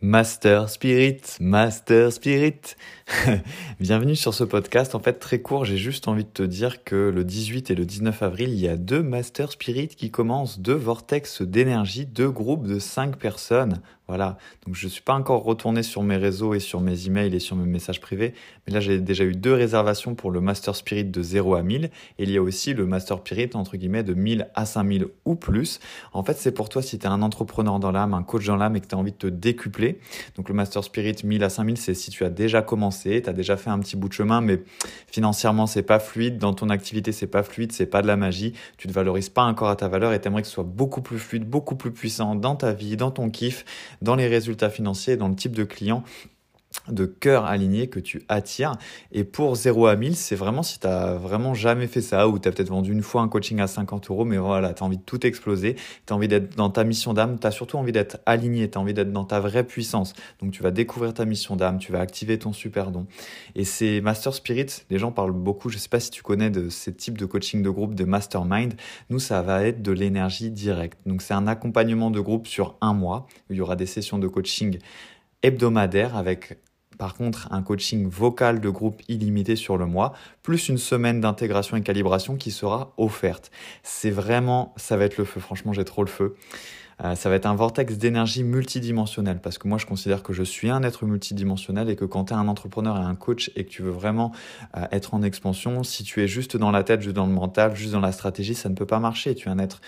Master 0.00 0.68
Spirit, 0.68 1.22
Master 1.40 2.12
Spirit. 2.12 2.76
Bienvenue 3.80 4.14
sur 4.14 4.32
ce 4.32 4.44
podcast. 4.44 4.94
En 4.94 5.00
fait, 5.00 5.14
très 5.14 5.40
court, 5.40 5.64
j'ai 5.64 5.76
juste 5.76 6.06
envie 6.06 6.22
de 6.22 6.30
te 6.30 6.44
dire 6.44 6.84
que 6.84 6.94
le 6.94 7.24
18 7.24 7.72
et 7.72 7.74
le 7.74 7.84
19 7.84 8.22
avril, 8.22 8.50
il 8.50 8.60
y 8.60 8.68
a 8.68 8.76
deux 8.76 9.02
Master 9.02 9.50
Spirit 9.50 9.88
qui 9.88 10.12
commencent, 10.12 10.60
deux 10.60 10.74
vortex 10.74 11.42
d'énergie, 11.42 12.06
deux 12.06 12.30
groupes 12.30 12.68
de 12.68 12.78
cinq 12.78 13.16
personnes. 13.16 13.80
Voilà. 14.08 14.38
Donc, 14.66 14.74
je 14.74 14.88
suis 14.88 15.02
pas 15.02 15.14
encore 15.14 15.44
retourné 15.44 15.82
sur 15.82 16.02
mes 16.02 16.16
réseaux 16.16 16.54
et 16.54 16.60
sur 16.60 16.80
mes 16.80 17.06
emails 17.06 17.34
et 17.34 17.40
sur 17.40 17.56
mes 17.56 17.66
messages 17.66 18.00
privés. 18.00 18.34
Mais 18.66 18.72
là, 18.72 18.80
j'ai 18.80 18.98
déjà 18.98 19.24
eu 19.24 19.32
deux 19.32 19.54
réservations 19.54 20.14
pour 20.14 20.30
le 20.30 20.40
Master 20.40 20.74
Spirit 20.74 21.04
de 21.04 21.22
0 21.22 21.54
à 21.54 21.62
1000. 21.62 21.84
Et 22.18 22.22
il 22.22 22.30
y 22.30 22.36
a 22.36 22.42
aussi 22.42 22.74
le 22.74 22.86
Master 22.86 23.18
Spirit, 23.18 23.50
entre 23.54 23.76
guillemets, 23.76 24.02
de 24.02 24.14
1000 24.14 24.48
à 24.54 24.66
5000 24.66 25.06
ou 25.24 25.34
plus. 25.34 25.80
En 26.12 26.24
fait, 26.24 26.36
c'est 26.38 26.52
pour 26.52 26.68
toi 26.68 26.82
si 26.82 26.98
tu 26.98 27.06
es 27.06 27.08
un 27.08 27.22
entrepreneur 27.22 27.78
dans 27.78 27.92
l'âme, 27.92 28.14
un 28.14 28.22
coach 28.22 28.46
dans 28.46 28.56
l'âme 28.56 28.76
et 28.76 28.80
que 28.80 28.86
tu 28.86 28.94
as 28.94 28.98
envie 28.98 29.12
de 29.12 29.16
te 29.16 29.26
décupler 29.26 29.68
donc 30.36 30.48
le 30.48 30.54
Master 30.54 30.82
Spirit 30.84 31.16
1000 31.24 31.44
à 31.44 31.50
5000, 31.50 31.76
c'est 31.76 31.94
si 31.94 32.10
tu 32.10 32.24
as 32.24 32.30
déjà 32.30 32.62
commencé, 32.62 33.22
tu 33.22 33.28
as 33.28 33.32
déjà 33.32 33.56
fait 33.56 33.70
un 33.70 33.78
petit 33.78 33.96
bout 33.96 34.08
de 34.08 34.12
chemin, 34.12 34.40
mais 34.40 34.62
financièrement 35.06 35.66
c'est 35.66 35.82
pas 35.82 35.98
fluide, 35.98 36.38
dans 36.38 36.54
ton 36.54 36.70
activité 36.70 37.12
c'est 37.12 37.26
pas 37.26 37.42
fluide, 37.42 37.72
c'est 37.72 37.86
pas 37.86 38.02
de 38.02 38.06
la 38.06 38.16
magie, 38.16 38.54
tu 38.76 38.88
te 38.88 38.92
valorises 38.92 39.28
pas 39.28 39.44
encore 39.44 39.68
à 39.68 39.76
ta 39.76 39.88
valeur 39.88 40.12
et 40.12 40.20
t'aimerais 40.20 40.42
que 40.42 40.48
ce 40.48 40.54
soit 40.54 40.64
beaucoup 40.64 41.02
plus 41.02 41.18
fluide, 41.18 41.44
beaucoup 41.44 41.76
plus 41.76 41.92
puissant 41.92 42.34
dans 42.34 42.56
ta 42.56 42.72
vie, 42.72 42.96
dans 42.96 43.10
ton 43.10 43.30
kiff, 43.30 43.64
dans 44.02 44.14
les 44.14 44.26
résultats 44.26 44.70
financiers, 44.70 45.16
dans 45.16 45.28
le 45.28 45.34
type 45.34 45.54
de 45.54 45.64
client 45.64 46.04
de 46.88 47.06
cœur 47.06 47.44
aligné 47.44 47.88
que 47.88 48.00
tu 48.00 48.22
attires. 48.28 48.76
Et 49.12 49.24
pour 49.24 49.54
0 49.56 49.86
à 49.86 49.96
1000, 49.96 50.16
c'est 50.16 50.36
vraiment 50.36 50.62
si 50.62 50.78
tu 50.78 50.86
as 50.86 51.14
vraiment 51.14 51.54
jamais 51.54 51.86
fait 51.86 52.00
ça 52.00 52.28
ou 52.28 52.38
tu 52.38 52.48
as 52.48 52.52
peut-être 52.52 52.68
vendu 52.68 52.92
une 52.92 53.02
fois 53.02 53.22
un 53.22 53.28
coaching 53.28 53.60
à 53.60 53.66
50 53.66 54.10
euros, 54.10 54.24
mais 54.24 54.38
voilà, 54.38 54.72
tu 54.74 54.82
as 54.82 54.86
envie 54.86 54.96
de 54.96 55.02
tout 55.02 55.26
exploser, 55.26 55.74
tu 56.06 56.12
as 56.12 56.16
envie 56.16 56.28
d'être 56.28 56.56
dans 56.56 56.70
ta 56.70 56.84
mission 56.84 57.14
d'âme, 57.14 57.38
tu 57.38 57.46
as 57.46 57.50
surtout 57.50 57.76
envie 57.76 57.92
d'être 57.92 58.18
aligné, 58.26 58.70
tu 58.70 58.78
as 58.78 58.80
envie 58.80 58.94
d'être 58.94 59.12
dans 59.12 59.24
ta 59.24 59.40
vraie 59.40 59.64
puissance. 59.64 60.12
Donc 60.40 60.52
tu 60.52 60.62
vas 60.62 60.70
découvrir 60.70 61.14
ta 61.14 61.24
mission 61.24 61.56
d'âme, 61.56 61.78
tu 61.78 61.92
vas 61.92 62.00
activer 62.00 62.38
ton 62.38 62.52
super 62.52 62.90
don. 62.90 63.06
Et 63.54 63.64
c'est 63.64 64.00
Master 64.00 64.32
Spirit, 64.32 64.84
les 64.90 64.98
gens 64.98 65.12
parlent 65.12 65.32
beaucoup, 65.32 65.68
je 65.68 65.78
sais 65.78 65.88
pas 65.88 66.00
si 66.00 66.10
tu 66.10 66.22
connais 66.22 66.50
de 66.50 66.68
ces 66.68 66.94
types 66.94 67.18
de 67.18 67.26
coaching 67.26 67.62
de 67.62 67.70
groupe, 67.70 67.94
de 67.94 68.04
mastermind. 68.04 68.74
Nous, 69.10 69.18
ça 69.18 69.42
va 69.42 69.64
être 69.64 69.82
de 69.82 69.92
l'énergie 69.92 70.50
directe. 70.50 70.98
Donc 71.06 71.22
c'est 71.22 71.34
un 71.34 71.46
accompagnement 71.46 72.10
de 72.10 72.20
groupe 72.20 72.46
sur 72.46 72.76
un 72.80 72.92
mois. 72.92 73.26
Où 73.48 73.54
il 73.54 73.56
y 73.56 73.60
aura 73.60 73.76
des 73.76 73.86
sessions 73.86 74.18
de 74.18 74.28
coaching 74.28 74.78
hebdomadaire 75.42 76.16
avec 76.16 76.58
par 76.98 77.14
contre 77.14 77.48
un 77.52 77.62
coaching 77.62 78.08
vocal 78.08 78.60
de 78.60 78.68
groupe 78.68 79.02
illimité 79.08 79.56
sur 79.56 79.78
le 79.78 79.86
mois, 79.86 80.12
plus 80.42 80.68
une 80.68 80.78
semaine 80.78 81.20
d'intégration 81.20 81.76
et 81.76 81.82
calibration 81.82 82.36
qui 82.36 82.50
sera 82.50 82.92
offerte. 82.96 83.50
C'est 83.82 84.10
vraiment, 84.10 84.74
ça 84.76 84.96
va 84.96 85.04
être 85.04 85.16
le 85.16 85.24
feu, 85.24 85.40
franchement 85.40 85.72
j'ai 85.72 85.84
trop 85.84 86.02
le 86.02 86.10
feu. 86.10 86.36
Euh, 87.04 87.14
ça 87.14 87.28
va 87.28 87.36
être 87.36 87.46
un 87.46 87.54
vortex 87.54 87.96
d'énergie 87.96 88.42
multidimensionnel 88.42 89.40
parce 89.40 89.56
que 89.56 89.68
moi 89.68 89.78
je 89.78 89.86
considère 89.86 90.24
que 90.24 90.32
je 90.32 90.42
suis 90.42 90.68
un 90.68 90.82
être 90.82 91.04
multidimensionnel 91.06 91.88
et 91.90 91.94
que 91.94 92.04
quand 92.04 92.24
tu 92.24 92.32
es 92.32 92.36
un 92.36 92.48
entrepreneur 92.48 92.96
et 92.96 93.04
un 93.04 93.14
coach 93.14 93.52
et 93.54 93.64
que 93.64 93.70
tu 93.70 93.82
veux 93.82 93.92
vraiment 93.92 94.32
euh, 94.76 94.84
être 94.90 95.14
en 95.14 95.22
expansion, 95.22 95.84
si 95.84 96.02
tu 96.02 96.22
es 96.22 96.26
juste 96.26 96.56
dans 96.56 96.72
la 96.72 96.82
tête, 96.82 97.00
juste 97.00 97.14
dans 97.14 97.26
le 97.26 97.32
mental, 97.32 97.76
juste 97.76 97.92
dans 97.92 98.00
la 98.00 98.10
stratégie, 98.10 98.56
ça 98.56 98.68
ne 98.68 98.74
peut 98.74 98.86
pas 98.86 98.98
marcher. 98.98 99.36
Tu 99.36 99.48
es 99.48 99.50
un 99.52 99.60
être 99.60 99.80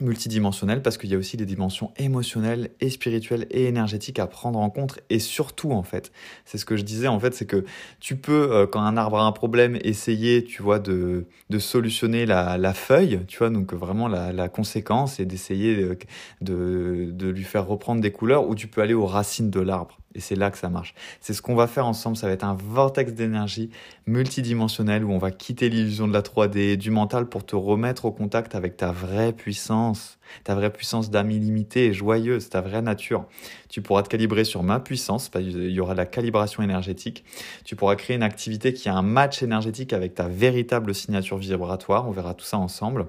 multidimensionnel 0.00 0.82
parce 0.82 0.98
qu'il 0.98 1.10
y 1.10 1.14
a 1.14 1.18
aussi 1.18 1.36
des 1.36 1.46
dimensions 1.46 1.92
émotionnelles 1.96 2.70
et 2.80 2.90
spirituelles 2.90 3.46
et 3.50 3.64
énergétiques 3.64 4.18
à 4.18 4.26
prendre 4.26 4.58
en 4.58 4.70
compte 4.70 5.00
et 5.10 5.18
surtout 5.18 5.72
en 5.72 5.82
fait 5.82 6.12
c'est 6.44 6.58
ce 6.58 6.64
que 6.64 6.76
je 6.76 6.82
disais 6.82 7.08
en 7.08 7.18
fait 7.20 7.34
c'est 7.34 7.46
que 7.46 7.64
tu 8.00 8.16
peux 8.16 8.52
euh, 8.52 8.66
quand 8.66 8.80
un 8.80 8.96
arbre 8.96 9.18
a 9.18 9.24
un 9.24 9.32
problème 9.32 9.78
essayer 9.82 10.44
tu 10.44 10.62
vois 10.62 10.78
de, 10.78 11.26
de 11.50 11.58
solutionner 11.58 12.26
la, 12.26 12.58
la 12.58 12.74
feuille 12.74 13.20
tu 13.28 13.38
vois 13.38 13.50
donc 13.50 13.72
vraiment 13.72 14.08
la, 14.08 14.32
la 14.32 14.48
conséquence 14.48 15.20
et 15.20 15.26
d'essayer 15.26 15.76
de, 15.76 15.98
de, 16.40 17.10
de 17.10 17.28
lui 17.28 17.44
faire 17.44 17.66
reprendre 17.66 18.00
des 18.00 18.12
couleurs 18.12 18.48
ou 18.48 18.54
tu 18.54 18.66
peux 18.66 18.80
aller 18.80 18.94
aux 18.94 19.06
racines 19.06 19.50
de 19.50 19.60
l'arbre 19.60 19.98
et 20.14 20.20
c'est 20.20 20.36
là 20.36 20.50
que 20.50 20.58
ça 20.58 20.68
marche. 20.68 20.94
C'est 21.20 21.34
ce 21.34 21.42
qu'on 21.42 21.54
va 21.54 21.66
faire 21.66 21.86
ensemble. 21.86 22.16
Ça 22.16 22.28
va 22.28 22.32
être 22.32 22.44
un 22.44 22.54
vortex 22.54 23.12
d'énergie 23.12 23.70
multidimensionnel 24.06 25.04
où 25.04 25.12
on 25.12 25.18
va 25.18 25.30
quitter 25.30 25.68
l'illusion 25.68 26.06
de 26.06 26.12
la 26.12 26.22
3D, 26.22 26.76
du 26.76 26.90
mental 26.90 27.26
pour 27.26 27.44
te 27.44 27.56
remettre 27.56 28.04
au 28.04 28.12
contact 28.12 28.54
avec 28.54 28.76
ta 28.76 28.92
vraie 28.92 29.32
puissance, 29.32 30.18
ta 30.44 30.54
vraie 30.54 30.70
puissance 30.70 31.10
d'âme 31.10 31.32
illimitée 31.32 31.86
et 31.86 31.92
joyeuse, 31.92 32.48
ta 32.48 32.60
vraie 32.60 32.82
nature. 32.82 33.26
Tu 33.68 33.82
pourras 33.82 34.02
te 34.02 34.08
calibrer 34.08 34.44
sur 34.44 34.62
ma 34.62 34.78
puissance. 34.78 35.30
Il 35.34 35.70
y 35.70 35.80
aura 35.80 35.94
la 35.94 36.06
calibration 36.06 36.62
énergétique. 36.62 37.24
Tu 37.64 37.74
pourras 37.74 37.96
créer 37.96 38.16
une 38.16 38.22
activité 38.22 38.72
qui 38.72 38.88
a 38.88 38.94
un 38.94 39.02
match 39.02 39.42
énergétique 39.42 39.92
avec 39.92 40.14
ta 40.14 40.28
véritable 40.28 40.94
signature 40.94 41.38
vibratoire. 41.38 42.08
On 42.08 42.12
verra 42.12 42.34
tout 42.34 42.44
ça 42.44 42.58
ensemble. 42.58 43.06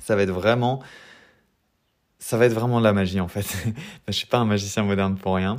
Ça 0.00 0.14
va 0.14 0.22
être 0.22 0.30
vraiment 0.30 0.80
ça 2.24 2.38
va 2.38 2.46
être 2.46 2.54
vraiment 2.54 2.78
de 2.78 2.84
la 2.84 2.94
magie 2.94 3.20
en 3.20 3.28
fait. 3.28 3.44
je 4.08 4.12
suis 4.12 4.26
pas 4.26 4.38
un 4.38 4.46
magicien 4.46 4.82
moderne 4.82 5.16
pour 5.16 5.34
rien. 5.34 5.56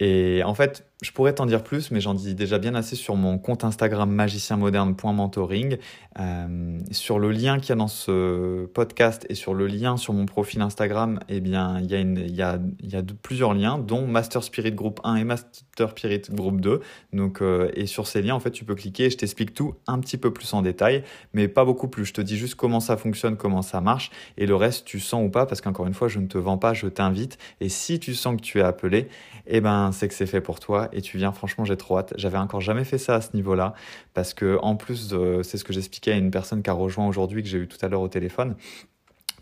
Et 0.00 0.42
en 0.44 0.54
fait, 0.54 0.89
je 1.02 1.12
pourrais 1.12 1.34
t'en 1.34 1.46
dire 1.46 1.62
plus, 1.62 1.90
mais 1.90 2.00
j'en 2.00 2.12
dis 2.12 2.34
déjà 2.34 2.58
bien 2.58 2.74
assez 2.74 2.94
sur 2.94 3.16
mon 3.16 3.38
compte 3.38 3.64
Instagram 3.64 4.10
magicienmoderne.mentoring. 4.10 5.78
Euh, 6.18 6.78
sur 6.90 7.18
le 7.18 7.30
lien 7.30 7.58
qu'il 7.58 7.70
y 7.70 7.72
a 7.72 7.76
dans 7.76 7.88
ce 7.88 8.66
podcast 8.66 9.24
et 9.30 9.34
sur 9.34 9.54
le 9.54 9.66
lien 9.66 9.96
sur 9.96 10.12
mon 10.12 10.26
profil 10.26 10.60
Instagram, 10.60 11.20
eh 11.28 11.40
bien, 11.40 11.80
il 11.80 12.34
y 12.34 12.42
a, 12.42 12.52
a 12.54 13.02
plusieurs 13.22 13.54
liens, 13.54 13.78
dont 13.78 14.06
Master 14.06 14.42
Spirit 14.42 14.72
Group 14.72 15.00
1 15.04 15.16
et 15.16 15.24
Master 15.24 15.90
Spirit 15.90 16.22
Group 16.30 16.60
2. 16.60 16.80
Donc, 17.14 17.40
euh, 17.40 17.70
et 17.74 17.86
sur 17.86 18.06
ces 18.06 18.20
liens, 18.20 18.34
en 18.34 18.40
fait, 18.40 18.50
tu 18.50 18.64
peux 18.66 18.74
cliquer 18.74 19.04
et 19.06 19.10
je 19.10 19.16
t'explique 19.16 19.54
tout 19.54 19.74
un 19.86 20.00
petit 20.00 20.18
peu 20.18 20.32
plus 20.32 20.52
en 20.52 20.60
détail, 20.60 21.02
mais 21.32 21.48
pas 21.48 21.64
beaucoup 21.64 21.88
plus. 21.88 22.04
Je 22.04 22.12
te 22.12 22.20
dis 22.20 22.36
juste 22.36 22.56
comment 22.56 22.80
ça 22.80 22.98
fonctionne, 22.98 23.36
comment 23.36 23.62
ça 23.62 23.80
marche, 23.80 24.10
et 24.36 24.44
le 24.44 24.54
reste, 24.54 24.84
tu 24.84 25.00
sens 25.00 25.24
ou 25.26 25.30
pas, 25.30 25.46
parce 25.46 25.62
qu'encore 25.62 25.86
une 25.86 25.94
fois, 25.94 26.08
je 26.08 26.18
ne 26.18 26.26
te 26.26 26.36
vends 26.36 26.58
pas, 26.58 26.74
je 26.74 26.88
t'invite. 26.88 27.38
Et 27.60 27.70
si 27.70 27.98
tu 27.98 28.14
sens 28.14 28.36
que 28.36 28.42
tu 28.42 28.58
es 28.58 28.62
appelé, 28.62 29.08
eh 29.46 29.60
ben, 29.60 29.92
c'est 29.92 30.08
que 30.08 30.14
c'est 30.14 30.26
fait 30.26 30.40
pour 30.40 30.60
toi 30.60 30.89
et 30.92 31.02
tu 31.02 31.16
viens. 31.16 31.32
Franchement, 31.32 31.64
j'ai 31.64 31.76
trop 31.76 31.98
hâte. 31.98 32.14
J'avais 32.16 32.38
encore 32.38 32.60
jamais 32.60 32.84
fait 32.84 32.98
ça 32.98 33.16
à 33.16 33.20
ce 33.20 33.34
niveau-là 33.34 33.74
parce 34.14 34.34
que, 34.34 34.58
en 34.62 34.76
plus, 34.76 35.14
c'est 35.42 35.56
ce 35.56 35.64
que 35.64 35.72
j'expliquais 35.72 36.12
à 36.12 36.16
une 36.16 36.30
personne 36.30 36.62
qui 36.62 36.70
a 36.70 36.72
rejoint 36.72 37.06
aujourd'hui, 37.06 37.42
que 37.42 37.48
j'ai 37.48 37.58
eu 37.58 37.68
tout 37.68 37.78
à 37.82 37.88
l'heure 37.88 38.02
au 38.02 38.08
téléphone. 38.08 38.56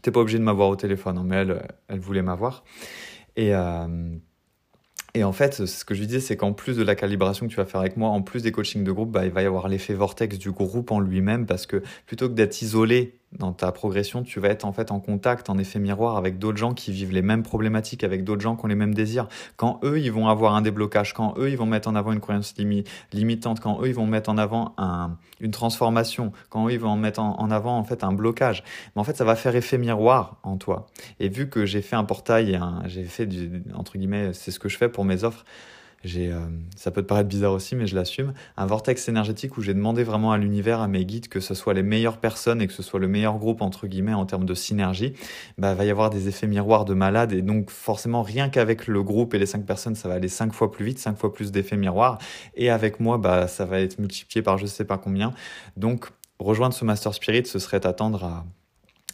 T'es 0.03 0.11
pas 0.11 0.21
obligé 0.21 0.39
de 0.39 0.45
m'avoir 0.45 0.69
au 0.69 0.77
téléphone, 0.77 1.19
hein, 1.19 1.25
mais 1.25 1.37
elle, 1.37 1.63
elle 1.89 1.99
voulait 1.99 2.23
m'avoir. 2.23 2.65
Et, 3.37 3.55
euh, 3.55 4.17
et 5.15 5.25
en 5.25 5.33
fait, 5.33 5.67
ce 5.67 5.85
que 5.85 5.95
je 5.95 6.01
lui 6.01 6.07
disais, 6.07 6.21
c'est 6.21 6.37
qu'en 6.37 6.53
plus 6.53 6.77
de 6.77 6.83
la 6.83 6.95
calibration 6.95 7.47
que 7.47 7.51
tu 7.51 7.57
vas 7.57 7.65
faire 7.65 7.81
avec 7.81 7.97
moi, 7.97 8.11
en 8.11 8.23
plus 8.23 8.43
des 8.43 8.53
coachings 8.53 8.85
de 8.85 8.93
groupe, 8.93 9.11
bah, 9.11 9.25
il 9.25 9.33
va 9.33 9.43
y 9.43 9.47
avoir 9.47 9.69
l'effet 9.69 9.95
vortex 9.95 10.39
du 10.39 10.53
groupe 10.53 10.91
en 10.91 11.01
lui-même 11.01 11.47
parce 11.47 11.67
que 11.67 11.83
plutôt 12.07 12.29
que 12.29 12.35
d'être 12.35 12.63
isolé 12.63 13.18
dans 13.33 13.53
ta 13.53 13.73
progression, 13.73 14.23
tu 14.23 14.41
vas 14.41 14.49
être 14.49 14.65
en 14.65 14.73
fait 14.73 14.91
en 14.91 15.01
contact, 15.01 15.51
en 15.51 15.59
effet 15.59 15.79
miroir 15.79 16.17
avec 16.17 16.39
d'autres 16.39 16.57
gens 16.57 16.73
qui 16.73 16.93
vivent 16.93 17.13
les 17.13 17.23
mêmes 17.23 17.43
problématiques, 17.43 18.03
avec 18.03 18.25
d'autres 18.25 18.41
gens 18.41 18.57
qui 18.57 18.65
ont 18.65 18.69
les 18.69 18.75
mêmes 18.75 18.95
désirs. 18.95 19.29
Quand 19.57 19.81
eux, 19.85 20.01
ils 20.01 20.11
vont 20.11 20.29
avoir 20.29 20.55
un 20.55 20.63
déblocage, 20.63 21.13
quand 21.13 21.35
eux, 21.37 21.51
ils 21.51 21.57
vont 21.57 21.67
mettre 21.67 21.89
en 21.89 21.95
avant 21.95 22.13
une 22.13 22.21
croyance 22.21 22.55
limitante, 23.13 23.61
quand 23.61 23.83
eux, 23.83 23.89
ils 23.89 23.95
vont 23.95 24.07
mettre 24.07 24.31
en 24.31 24.39
avant 24.39 24.75
un, 24.79 25.17
une 25.41 25.51
transformation, 25.51 26.33
quand 26.49 26.69
eux, 26.69 26.73
ils 26.73 26.81
vont 26.81 26.97
mettre 26.97 27.21
en, 27.21 27.51
avant 27.51 27.77
en 27.77 27.85
fait 27.85 28.03
un 28.03 28.13
blocage. 28.13 28.65
Mais 28.97 29.01
en 29.01 29.05
fait, 29.05 29.17
ça 29.17 29.25
va 29.25 29.37
faire 29.37 29.55
effet 29.55 29.77
miroir 29.77 30.39
en 30.43 30.57
toi. 30.57 30.87
Et 31.21 31.29
vu 31.29 31.51
que 31.51 31.67
j'ai 31.67 31.83
fait 31.83 31.97
un 31.97 32.05
portail, 32.05 32.59
j'ai 32.87 33.05
fait 33.05 33.27
du, 33.27 33.63
entre 33.75 33.99
guillemets, 33.99 34.33
c'est 34.33 34.51
ce 34.51 34.59
que 34.59 34.71
je 34.71 34.79
fais 34.79 34.89
pour 34.89 35.05
mes 35.05 35.25
offres 35.25 35.45
j'ai, 36.05 36.31
euh, 36.31 36.39
ça 36.77 36.91
peut 36.91 37.03
te 37.03 37.07
paraître 37.07 37.29
bizarre 37.29 37.53
aussi, 37.53 37.75
mais 37.75 37.87
je 37.87 37.97
l'assume, 37.97 38.33
un 38.57 38.67
vortex 38.67 39.09
énergétique 39.09 39.57
où 39.59 39.63
j'ai 39.63 39.75
demandé 39.75 40.05
vraiment 40.05 40.31
à 40.31 40.39
l'univers, 40.39 40.81
à 40.81 40.89
mes 40.89 41.05
guides, 41.05 41.29
que 41.29 41.41
ce 41.41 41.55
soit 41.55 41.75
les 41.75 41.83
meilleures 41.83 42.19
personnes 42.19 42.63
et 42.63 42.67
que 42.69 42.73
ce 42.73 42.83
soit 42.83 43.01
le 43.01 43.09
meilleur 43.09 43.39
groupe, 43.39 43.63
entre 43.63 43.87
guillemets, 43.87 44.15
en 44.15 44.25
termes 44.25 44.45
de 44.45 44.55
synergie, 44.55 45.15
bah, 45.59 45.75
va 45.75 45.85
y 45.85 45.91
avoir 45.91 46.11
des 46.11 46.29
effets 46.29 46.47
miroirs 46.47 46.85
de 46.85 46.95
malade 46.95 47.33
et 47.33 47.43
donc 47.43 47.71
forcément, 47.71 48.23
rien 48.23 48.49
qu'avec 48.49 48.87
le 48.87 49.03
groupe 49.03 49.35
et 49.35 49.39
les 49.39 49.47
cinq 49.47 49.67
personnes, 49.67 49.97
ça 49.97 50.09
va 50.09 50.15
aller 50.15 50.29
cinq 50.29 50.53
fois 50.53 50.71
plus 50.71 50.85
vite, 50.85 50.99
cinq 50.99 51.17
fois 51.19 51.33
plus 51.33 51.51
d'effets 51.51 51.77
miroirs. 51.77 52.19
Et 52.55 52.71
avec 52.71 53.01
moi, 53.01 53.19
bah, 53.19 53.49
ça 53.49 53.65
va 53.65 53.81
être 53.81 53.99
multiplié 53.99 54.43
par 54.43 54.57
je 54.59 54.67
sais 54.67 54.85
pas 54.85 54.99
combien. 54.99 55.33
Donc, 55.77 56.07
rejoindre 56.39 56.75
ce 56.75 56.85
Master 56.85 57.13
Spirit, 57.15 57.47
ce 57.47 57.59
serait 57.59 57.85
attendre 57.87 58.25
à 58.25 58.45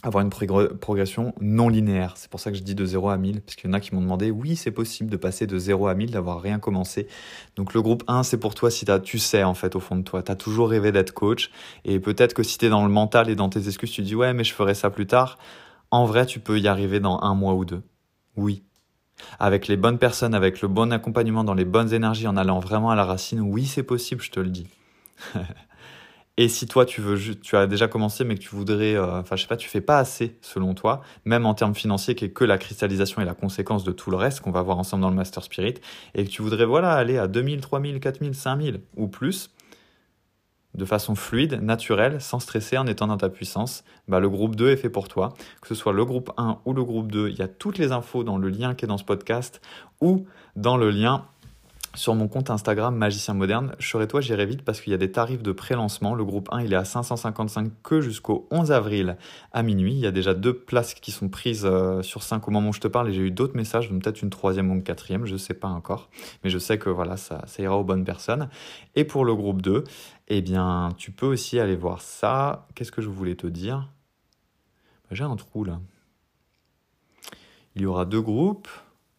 avoir 0.07 0.23
une 0.23 0.31
progression 0.31 1.35
non 1.41 1.69
linéaire. 1.69 2.15
C'est 2.17 2.31
pour 2.31 2.41
ça 2.41 2.51
que 2.51 2.57
je 2.57 2.63
dis 2.63 2.75
de 2.75 2.85
0 2.85 3.09
à 3.09 3.17
1000, 3.17 3.41
parce 3.41 3.57
qu'il 3.57 3.69
y 3.69 3.71
en 3.71 3.75
a 3.75 3.81
qui 3.81 3.95
m'ont 3.95 4.03
demandé, 4.03 4.31
oui, 4.31 4.57
c'est 4.57 4.71
possible 4.71 5.11
de 5.11 5.17
passer 5.17 5.47
de 5.47 5.59
0 5.59 5.87
à 5.87 5.95
1000, 5.95 6.11
d'avoir 6.11 6.41
rien 6.41 6.59
commencé. 6.59 7.09
Donc 7.57 7.75
le 7.75 7.83
groupe 7.83 8.05
1, 8.07 8.23
c'est 8.23 8.39
pour 8.39 8.55
toi 8.55 8.71
si 8.71 8.87
tu 9.03 9.19
sais 9.19 9.43
en 9.43 9.55
fait 9.55 9.77
au 9.77 9.81
fond 9.81 9.97
de 9.97 10.03
toi, 10.03 10.23
tu 10.23 10.31
as 10.31 10.37
toujours 10.37 10.69
rêvé 10.69 10.93
d'être 10.93 11.13
coach, 11.13 11.51
et 11.85 12.01
peut-être 12.01 12.35
que 12.35 12.43
si 12.43 12.59
tu 12.59 12.67
es 12.67 12.69
dans 12.69 12.85
le 12.85 12.91
mental 12.91 13.31
et 13.31 13.35
dans 13.35 13.49
tes 13.49 13.67
excuses, 13.67 13.91
tu 13.91 14.03
dis, 14.03 14.15
ouais, 14.15 14.35
mais 14.35 14.45
je 14.45 14.53
ferai 14.53 14.75
ça 14.75 14.91
plus 14.91 15.07
tard, 15.07 15.39
en 15.91 16.05
vrai, 16.05 16.27
tu 16.27 16.41
peux 16.41 16.59
y 16.59 16.69
arriver 16.69 17.01
dans 17.01 17.21
un 17.21 17.35
mois 17.35 17.55
ou 17.55 17.65
deux. 17.65 17.83
Oui. 18.37 18.65
Avec 19.39 19.69
les 19.69 19.77
bonnes 19.77 19.99
personnes, 19.99 20.35
avec 20.35 20.61
le 20.61 20.69
bon 20.69 20.93
accompagnement, 20.93 21.45
dans 21.45 21.55
les 21.55 21.65
bonnes 21.65 21.93
énergies, 21.93 22.27
en 22.27 22.37
allant 22.37 22.59
vraiment 22.59 22.91
à 22.91 22.97
la 22.97 23.05
racine, 23.05 23.41
oui, 23.41 23.65
c'est 23.65 23.85
possible, 23.85 24.21
je 24.21 24.31
te 24.31 24.41
le 24.41 24.51
dis. 24.51 24.67
Et 26.37 26.49
si 26.49 26.67
toi 26.67 26.85
tu 26.85 27.01
veux, 27.01 27.17
tu 27.37 27.57
as 27.57 27.67
déjà 27.69 27.87
commencé, 27.87 28.25
mais 28.25 28.35
que 28.35 28.41
tu 28.41 28.49
voudrais, 28.49 28.95
euh, 28.97 29.21
enfin 29.21 29.37
je 29.37 29.43
sais 29.43 29.49
pas, 29.49 29.57
tu 29.57 29.69
fais 29.69 29.81
pas 29.81 29.99
assez 29.99 30.37
selon 30.41 30.75
toi, 30.75 31.01
même 31.25 31.47
en 31.47 31.55
termes 31.55 31.77
financiers, 31.77 32.17
qui 32.17 32.25
est 32.25 32.31
que 32.31 32.45
la 32.45 32.59
cristallisation 32.59 33.23
et 33.23 33.25
la 33.25 33.35
conséquence 33.35 33.85
de 33.85 33.93
tout 33.93 34.11
le 34.11 34.17
reste 34.17 34.41
qu'on 34.41 34.51
va 34.51 34.63
voir 34.63 34.79
ensemble 34.79 35.03
dans 35.03 35.11
le 35.11 35.17
Master 35.17 35.45
Spirit, 35.45 35.75
et 36.15 36.25
que 36.25 36.31
tu 36.31 36.43
voudrais 36.43 36.65
voilà 36.65 36.93
aller 36.95 37.19
à 37.19 37.29
2000, 37.29 37.61
3000, 37.61 38.01
4000, 38.01 38.35
5000 38.35 38.81
ou 38.97 39.07
plus, 39.07 39.51
de 40.75 40.85
façon 40.85 41.15
fluide, 41.15 41.63
naturelle, 41.63 42.21
sans 42.21 42.41
stresser, 42.41 42.77
en 42.79 42.87
étant 42.87 43.07
dans 43.07 43.17
ta 43.17 43.29
puissance, 43.29 43.85
bah, 44.09 44.19
le 44.19 44.29
groupe 44.29 44.57
2 44.57 44.71
est 44.71 44.77
fait 44.77 44.91
pour 44.91 45.09
toi. 45.09 45.35
Que 45.61 45.69
ce 45.69 45.75
soit 45.75 45.93
le 45.93 46.05
groupe 46.05 46.33
1 46.37 46.59
ou 46.65 46.73
le 46.73 46.83
groupe 46.83 47.13
2, 47.13 47.29
il 47.29 47.37
y 47.37 47.43
a 47.43 47.49
toutes 47.49 47.79
les 47.79 47.93
infos 47.93 48.25
dans 48.25 48.39
le 48.39 48.49
lien 48.49 48.75
qui 48.75 48.85
est 48.85 48.89
dans 48.89 48.99
ce 48.99 49.05
podcast 49.05 49.61
ou 50.01 50.27
dans 50.57 50.77
le 50.77 50.91
lien 50.91 51.27
sur 51.95 52.15
mon 52.15 52.29
compte 52.29 52.51
Instagram 52.51 52.97
Magicien 52.97 53.35
Moderne. 53.35 53.75
Je 53.79 54.05
toi, 54.05 54.21
j'irai 54.21 54.47
vite 54.47 54.63
parce 54.63 54.81
qu'il 54.81 54.91
y 54.91 54.95
a 54.95 54.99
des 54.99 55.13
tarifs 55.13 55.43
de 55.43 55.53
pré-lancement. 55.53 56.15
Le 56.15 56.25
groupe 56.25 56.49
1, 56.53 56.63
il 56.63 56.73
est 56.73 56.77
à 56.77 56.85
555 56.85 57.71
que 57.83 58.01
jusqu'au 58.01 58.47
11 58.51 58.73
avril 58.73 59.17
à 59.53 59.63
minuit. 59.63 59.93
Il 59.93 60.01
y 60.01 60.07
a 60.07 60.11
déjà 60.11 60.35
deux 60.35 60.53
places 60.53 60.95
qui 60.95 61.13
sont 61.13 61.29
prises 61.29 61.65
euh, 61.65 62.03
sur 62.03 62.23
5 62.23 62.47
au 62.47 62.51
moment 62.51 62.71
où 62.71 62.73
je 62.73 62.81
te 62.81 62.89
parle 62.89 63.09
et 63.09 63.13
j'ai 63.13 63.23
eu 63.23 63.31
d'autres 63.31 63.57
messages, 63.57 63.89
donc 63.89 64.03
peut-être 64.03 64.23
une 64.23 64.31
troisième 64.31 64.71
ou 64.71 64.75
une 64.75 64.83
quatrième, 64.83 65.25
je 65.25 65.35
ne 65.35 65.39
sais 65.39 65.55
pas 65.55 65.69
encore. 65.69 66.11
Mais 66.43 66.51
je 66.51 66.59
sais 66.59 66.79
que 66.79 66.91
voilà, 66.91 67.17
ça, 67.17 67.43
ça 67.47 67.63
ira 67.63 67.79
aux 67.79 67.85
bonnes 67.85 68.05
personnes. 68.05 68.49
Et 68.95 69.05
pour 69.05 69.25
le 69.25 69.35
groupe 69.35 69.63
2, 69.63 69.85
eh 70.29 70.43
bien, 70.43 70.91
tu 70.97 71.13
peux 71.13 71.27
aussi 71.27 71.59
aller 71.59 71.77
voir 71.77 72.01
ça. 72.01 72.67
Qu'est-ce 72.75 72.93
que 72.93 73.03
je 73.03 73.09
voulais 73.09 73.37
te 73.37 73.47
dire? 73.47 73.89
J'ai 75.11 75.25
un 75.25 75.37
trou 75.37 75.65
là. 75.65 75.81
Il 77.77 77.83
y 77.83 77.87
aura 77.87 78.05
deux 78.05 78.21
groupes. 78.21 78.69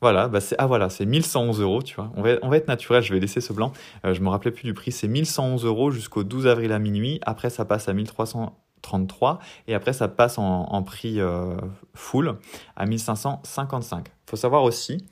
Voilà, 0.05 0.27
bah 0.27 0.39
c'est, 0.39 0.55
ah 0.59 0.89
c'est 0.91 1.07
1111 1.07 1.61
euros, 1.61 1.81
tu 1.81 1.95
vois. 1.95 2.11
On 2.15 2.21
va, 2.21 2.35
on 2.43 2.53
être 2.53 2.67
naturel, 2.67 3.01
je 3.01 3.11
vais 3.11 3.19
laisser 3.19 3.41
ce 3.41 3.53
blanc. 3.53 3.73
Euh, 4.05 4.13
je 4.13 4.21
me 4.21 4.29
rappelais 4.29 4.51
plus 4.51 4.65
du 4.65 4.75
prix, 4.75 4.91
c'est 4.91 5.07
1111 5.07 5.65
euros 5.65 5.89
jusqu'au 5.89 6.23
12 6.23 6.45
avril 6.45 6.73
à 6.73 6.77
minuit. 6.77 7.19
Après, 7.25 7.49
ça 7.49 7.65
passe 7.65 7.89
à 7.89 7.93
1333 7.93 9.39
et 9.67 9.73
après, 9.73 9.93
ça 9.93 10.07
passe 10.07 10.37
en, 10.37 10.83
prix 10.83 11.19
euh, 11.19 11.57
full 11.95 12.37
à 12.75 12.85
1555. 12.85 14.09
Faut 14.27 14.35
savoir 14.35 14.61
aussi 14.61 15.03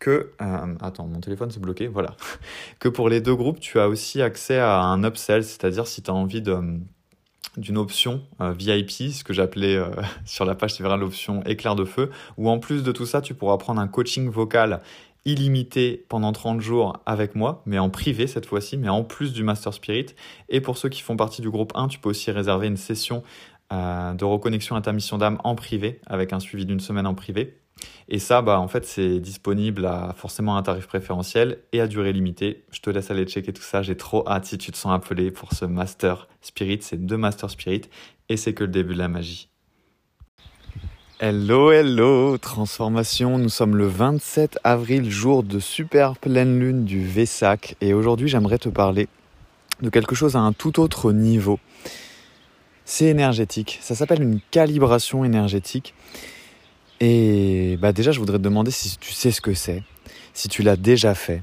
que, 0.00 0.32
euh, 0.42 0.74
attends, 0.82 1.06
mon 1.06 1.20
téléphone 1.20 1.50
s'est 1.50 1.58
bloqué, 1.58 1.86
voilà, 1.86 2.14
que 2.78 2.90
pour 2.90 3.08
les 3.08 3.22
deux 3.22 3.34
groupes, 3.34 3.58
tu 3.58 3.80
as 3.80 3.88
aussi 3.88 4.20
accès 4.20 4.58
à 4.58 4.80
un 4.80 5.02
upsell, 5.02 5.42
c'est-à-dire 5.42 5.86
si 5.86 6.02
tu 6.02 6.10
as 6.10 6.14
envie 6.14 6.42
de 6.42 6.60
d'une 7.56 7.78
option 7.78 8.22
VIP, 8.40 8.90
ce 8.90 9.24
que 9.24 9.32
j'appelais 9.32 9.76
euh, 9.76 9.88
sur 10.24 10.44
la 10.44 10.54
page, 10.54 10.74
tu 10.74 10.82
verras 10.82 10.96
l'option 10.96 11.42
éclair 11.44 11.74
de 11.74 11.84
feu, 11.84 12.10
où 12.36 12.48
en 12.50 12.58
plus 12.58 12.82
de 12.82 12.92
tout 12.92 13.06
ça, 13.06 13.20
tu 13.20 13.34
pourras 13.34 13.56
prendre 13.58 13.80
un 13.80 13.88
coaching 13.88 14.28
vocal 14.28 14.80
illimité 15.26 16.04
pendant 16.08 16.32
30 16.32 16.60
jours 16.60 17.00
avec 17.04 17.34
moi, 17.34 17.62
mais 17.66 17.78
en 17.78 17.90
privé 17.90 18.28
cette 18.28 18.46
fois-ci, 18.46 18.76
mais 18.76 18.88
en 18.88 19.02
plus 19.02 19.32
du 19.32 19.42
Master 19.42 19.74
Spirit. 19.74 20.14
Et 20.48 20.60
pour 20.60 20.78
ceux 20.78 20.88
qui 20.88 21.02
font 21.02 21.16
partie 21.16 21.42
du 21.42 21.50
groupe 21.50 21.72
1, 21.74 21.88
tu 21.88 21.98
peux 21.98 22.08
aussi 22.08 22.30
réserver 22.30 22.68
une 22.68 22.76
session 22.76 23.24
de 23.70 24.24
reconnexion 24.24 24.76
à 24.76 24.80
ta 24.80 24.92
mission 24.92 25.18
d'âme 25.18 25.38
en 25.44 25.54
privé, 25.54 26.00
avec 26.06 26.32
un 26.32 26.40
suivi 26.40 26.64
d'une 26.64 26.80
semaine 26.80 27.06
en 27.06 27.14
privé. 27.14 27.58
Et 28.08 28.18
ça, 28.18 28.40
bah, 28.40 28.60
en 28.60 28.68
fait, 28.68 28.86
c'est 28.86 29.18
disponible 29.18 29.84
à 29.84 30.14
forcément 30.16 30.56
un 30.56 30.62
tarif 30.62 30.86
préférentiel 30.86 31.58
et 31.72 31.80
à 31.80 31.86
durée 31.86 32.12
limitée. 32.12 32.64
Je 32.70 32.80
te 32.80 32.88
laisse 32.88 33.10
aller 33.10 33.24
checker 33.24 33.52
tout 33.52 33.62
ça. 33.62 33.82
J'ai 33.82 33.96
trop 33.96 34.26
hâte 34.28 34.46
si 34.46 34.58
tu 34.58 34.70
te 34.70 34.76
sens 34.76 34.94
appelé 34.94 35.30
pour 35.30 35.52
ce 35.52 35.64
Master 35.64 36.28
Spirit. 36.40 36.78
C'est 36.82 37.04
deux 37.04 37.16
Master 37.16 37.50
Spirit 37.50 37.82
et 38.28 38.36
c'est 38.36 38.54
que 38.54 38.64
le 38.64 38.70
début 38.70 38.94
de 38.94 38.98
la 38.98 39.08
magie. 39.08 39.48
Hello, 41.18 41.72
hello, 41.72 42.38
transformation. 42.38 43.38
Nous 43.38 43.48
sommes 43.48 43.74
le 43.74 43.86
27 43.86 44.58
avril, 44.62 45.10
jour 45.10 45.42
de 45.42 45.58
super 45.58 46.16
pleine 46.16 46.60
lune 46.60 46.84
du 46.84 47.04
Vesak. 47.04 47.74
Et 47.80 47.94
aujourd'hui, 47.94 48.28
j'aimerais 48.28 48.58
te 48.58 48.68
parler 48.68 49.08
de 49.80 49.90
quelque 49.90 50.14
chose 50.14 50.36
à 50.36 50.40
un 50.40 50.52
tout 50.52 50.78
autre 50.78 51.12
niveau. 51.12 51.58
C'est 52.88 53.06
énergétique. 53.06 53.80
Ça 53.82 53.96
s'appelle 53.96 54.22
une 54.22 54.38
calibration 54.52 55.24
énergétique. 55.24 55.92
Et 57.00 57.76
bah 57.80 57.92
déjà, 57.92 58.12
je 58.12 58.20
voudrais 58.20 58.38
te 58.38 58.42
demander 58.42 58.70
si 58.70 58.96
tu 58.96 59.12
sais 59.12 59.32
ce 59.32 59.40
que 59.40 59.54
c'est, 59.54 59.82
si 60.32 60.48
tu 60.48 60.62
l'as 60.62 60.76
déjà 60.76 61.16
fait. 61.16 61.42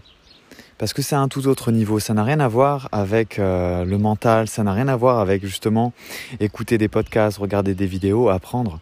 Parce 0.78 0.94
que 0.94 1.02
c'est 1.02 1.16
un 1.16 1.28
tout 1.28 1.48
autre 1.48 1.74
niveau. 1.74 2.00
Ça 2.00 2.14
n'a 2.14 2.24
rien 2.24 2.40
à 2.40 2.48
voir 2.48 2.88
avec 2.94 3.40
euh, 3.40 3.84
le 3.84 3.98
mental, 3.98 4.48
ça 4.48 4.64
n'a 4.64 4.72
rien 4.72 4.88
à 4.88 4.96
voir 4.96 5.20
avec 5.20 5.46
justement 5.46 5.92
écouter 6.40 6.78
des 6.78 6.88
podcasts, 6.88 7.38
regarder 7.38 7.76
des 7.76 7.88
vidéos, 7.88 8.30
apprendre. 8.30 8.80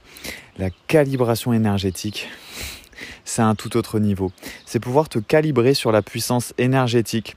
La 0.59 0.69
calibration 0.87 1.53
énergétique, 1.53 2.29
c'est 3.25 3.41
un 3.41 3.55
tout 3.55 3.75
autre 3.75 3.97
niveau. 3.97 4.31
C'est 4.67 4.79
pouvoir 4.79 5.09
te 5.09 5.17
calibrer 5.17 5.73
sur 5.73 5.91
la 5.91 6.03
puissance 6.03 6.53
énergétique 6.59 7.35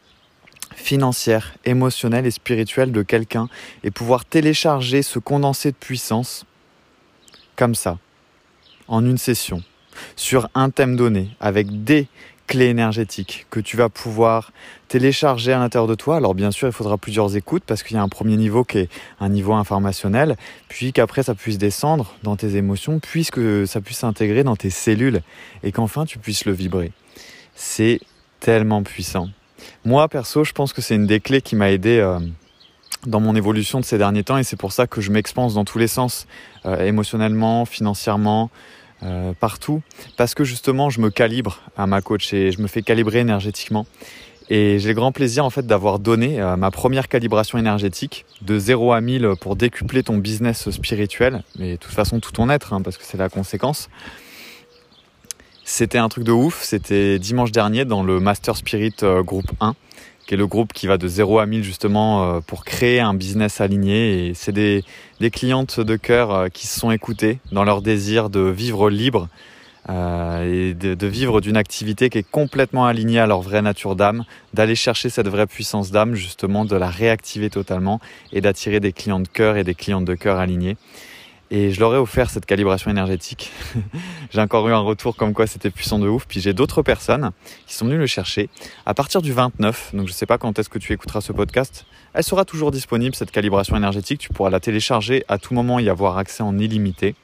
financière, 0.76 1.54
émotionnelle 1.64 2.26
et 2.26 2.30
spirituelle 2.30 2.92
de 2.92 3.02
quelqu'un 3.02 3.48
et 3.82 3.90
pouvoir 3.90 4.24
télécharger 4.24 5.02
ce 5.02 5.18
condensé 5.18 5.70
de 5.70 5.76
puissance 5.76 6.44
comme 7.56 7.74
ça, 7.74 7.98
en 8.88 9.04
une 9.04 9.18
session 9.18 9.62
sur 10.16 10.48
un 10.54 10.70
thème 10.70 10.96
donné 10.96 11.30
avec 11.40 11.84
des 11.84 12.08
clés 12.46 12.66
énergétiques 12.66 13.46
que 13.50 13.60
tu 13.60 13.76
vas 13.76 13.88
pouvoir 13.88 14.52
télécharger 14.88 15.52
à 15.52 15.58
l'intérieur 15.58 15.86
de 15.86 15.94
toi. 15.94 16.16
Alors 16.16 16.34
bien 16.34 16.50
sûr, 16.50 16.68
il 16.68 16.72
faudra 16.72 16.98
plusieurs 16.98 17.36
écoutes 17.36 17.64
parce 17.66 17.82
qu'il 17.82 17.96
y 17.96 17.98
a 17.98 18.02
un 18.02 18.08
premier 18.08 18.36
niveau 18.36 18.64
qui 18.64 18.78
est 18.78 18.88
un 19.20 19.28
niveau 19.28 19.54
informationnel, 19.54 20.36
puis 20.68 20.92
qu'après 20.92 21.22
ça 21.22 21.34
puisse 21.34 21.58
descendre 21.58 22.14
dans 22.22 22.36
tes 22.36 22.56
émotions, 22.56 22.98
puisque 22.98 23.66
ça 23.66 23.80
puisse 23.80 23.98
s'intégrer 23.98 24.44
dans 24.44 24.56
tes 24.56 24.70
cellules 24.70 25.22
et 25.62 25.72
qu'enfin 25.72 26.04
tu 26.04 26.18
puisses 26.18 26.44
le 26.44 26.52
vibrer. 26.52 26.92
C'est 27.54 28.00
tellement 28.40 28.82
puissant. 28.82 29.28
Moi 29.84 30.08
perso, 30.08 30.44
je 30.44 30.52
pense 30.52 30.72
que 30.72 30.82
c'est 30.82 30.94
une 30.94 31.06
des 31.06 31.20
clés 31.20 31.42
qui 31.42 31.56
m'a 31.56 31.70
aidé 31.70 31.98
euh, 31.98 32.18
dans 33.06 33.20
mon 33.20 33.34
évolution 33.36 33.80
de 33.80 33.84
ces 33.84 33.98
derniers 33.98 34.24
temps 34.24 34.38
et 34.38 34.44
c'est 34.44 34.56
pour 34.56 34.72
ça 34.72 34.86
que 34.86 35.00
je 35.00 35.10
m'expanse 35.10 35.54
dans 35.54 35.64
tous 35.64 35.78
les 35.78 35.88
sens, 35.88 36.26
euh, 36.66 36.84
émotionnellement, 36.86 37.64
financièrement, 37.64 38.50
euh, 39.02 39.32
partout, 39.38 39.82
parce 40.16 40.34
que 40.34 40.44
justement 40.44 40.90
je 40.90 41.00
me 41.00 41.10
calibre 41.10 41.60
à 41.76 41.86
ma 41.86 42.00
coach 42.00 42.32
et 42.32 42.52
je 42.52 42.60
me 42.60 42.66
fais 42.66 42.82
calibrer 42.82 43.20
énergétiquement. 43.20 43.86
Et 44.50 44.78
j'ai 44.78 44.88
le 44.88 44.94
grand 44.94 45.10
plaisir 45.10 45.44
en 45.44 45.50
fait 45.50 45.66
d'avoir 45.66 45.98
donné 45.98 46.38
ma 46.58 46.70
première 46.70 47.08
calibration 47.08 47.56
énergétique 47.56 48.26
de 48.42 48.58
0 48.58 48.92
à 48.92 49.00
1000 49.00 49.30
pour 49.40 49.56
décupler 49.56 50.02
ton 50.02 50.18
business 50.18 50.70
spirituel, 50.70 51.42
mais 51.58 51.72
de 51.72 51.76
toute 51.76 51.94
façon 51.94 52.20
tout 52.20 52.30
ton 52.30 52.50
être, 52.50 52.74
hein, 52.74 52.82
parce 52.82 52.98
que 52.98 53.04
c'est 53.04 53.16
la 53.16 53.30
conséquence. 53.30 53.88
C'était 55.64 55.98
un 55.98 56.08
truc 56.08 56.24
de 56.24 56.32
ouf, 56.32 56.62
c'était 56.62 57.18
dimanche 57.18 57.50
dernier 57.50 57.84
dans 57.84 58.02
le 58.02 58.20
Master 58.20 58.56
Spirit 58.56 58.96
groupe 59.22 59.50
1 59.60 59.74
qui 60.26 60.34
est 60.34 60.36
le 60.36 60.46
groupe 60.46 60.72
qui 60.72 60.86
va 60.86 60.96
de 60.98 61.06
0 61.06 61.38
à 61.38 61.46
1000 61.46 61.62
justement 61.62 62.24
euh, 62.36 62.40
pour 62.40 62.64
créer 62.64 63.00
un 63.00 63.14
business 63.14 63.60
aligné. 63.60 64.28
Et 64.28 64.34
c'est 64.34 64.52
des, 64.52 64.84
des, 65.20 65.30
clientes 65.30 65.80
de 65.80 65.96
cœur 65.96 66.32
euh, 66.32 66.48
qui 66.48 66.66
se 66.66 66.78
sont 66.80 66.90
écoutées 66.90 67.38
dans 67.52 67.64
leur 67.64 67.82
désir 67.82 68.30
de 68.30 68.40
vivre 68.40 68.88
libre 68.90 69.28
euh, 69.90 70.70
et 70.70 70.74
de, 70.74 70.94
de 70.94 71.06
vivre 71.06 71.40
d'une 71.40 71.56
activité 71.56 72.08
qui 72.08 72.18
est 72.18 72.30
complètement 72.30 72.86
alignée 72.86 73.18
à 73.18 73.26
leur 73.26 73.42
vraie 73.42 73.60
nature 73.60 73.96
d'âme, 73.96 74.24
d'aller 74.54 74.74
chercher 74.74 75.10
cette 75.10 75.28
vraie 75.28 75.46
puissance 75.46 75.90
d'âme 75.90 76.14
justement, 76.14 76.64
de 76.64 76.76
la 76.76 76.88
réactiver 76.88 77.50
totalement 77.50 78.00
et 78.32 78.40
d'attirer 78.40 78.80
des 78.80 78.92
clients 78.92 79.20
de 79.20 79.28
cœur 79.28 79.56
et 79.56 79.64
des 79.64 79.74
clientes 79.74 80.06
de 80.06 80.14
cœur 80.14 80.38
alignés. 80.38 80.76
Et 81.50 81.70
je 81.70 81.80
leur 81.80 81.94
ai 81.94 81.98
offert 81.98 82.30
cette 82.30 82.46
calibration 82.46 82.90
énergétique. 82.90 83.52
j'ai 84.30 84.40
encore 84.40 84.68
eu 84.68 84.72
un 84.72 84.80
retour 84.80 85.14
comme 85.14 85.34
quoi 85.34 85.46
c'était 85.46 85.70
puissant 85.70 85.98
de 85.98 86.08
ouf. 86.08 86.26
Puis 86.26 86.40
j'ai 86.40 86.52
d'autres 86.52 86.82
personnes 86.82 87.30
qui 87.66 87.74
sont 87.74 87.84
venues 87.84 87.98
le 87.98 88.06
chercher. 88.06 88.48
À 88.86 88.94
partir 88.94 89.22
du 89.22 89.32
29, 89.32 89.94
donc 89.94 90.06
je 90.06 90.12
ne 90.12 90.16
sais 90.16 90.26
pas 90.26 90.38
quand 90.38 90.58
est-ce 90.58 90.68
que 90.68 90.78
tu 90.78 90.92
écouteras 90.92 91.20
ce 91.20 91.32
podcast, 91.32 91.86
elle 92.14 92.24
sera 92.24 92.44
toujours 92.44 92.70
disponible, 92.70 93.14
cette 93.14 93.30
calibration 93.30 93.76
énergétique. 93.76 94.20
Tu 94.20 94.30
pourras 94.30 94.50
la 94.50 94.60
télécharger 94.60 95.24
à 95.28 95.38
tout 95.38 95.54
moment 95.54 95.78
y 95.78 95.88
avoir 95.88 96.18
accès 96.18 96.42
en 96.42 96.58
illimité. 96.58 97.14